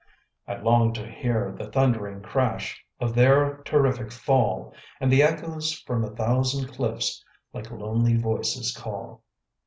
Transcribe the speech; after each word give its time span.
I 0.47 0.55
long 0.55 0.93
to 0.93 1.07
hear 1.07 1.51
the 1.51 1.69
thundering 1.69 2.21
crash 2.23 2.83
Of 2.99 3.13
their 3.13 3.57
terrific 3.65 4.11
fall, 4.11 4.73
And 4.99 5.11
the 5.11 5.21
echoes 5.21 5.73
from 5.81 6.03
a 6.03 6.09
thousand 6.15 6.69
cliffs 6.73 7.23
Like 7.53 7.69
lonely 7.69 8.15
voices 8.15 8.73
call. 8.75 9.21